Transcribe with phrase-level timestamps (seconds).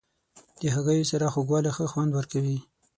[0.61, 2.57] د هګیو سره خوږوالی ښه خوند ورکوي.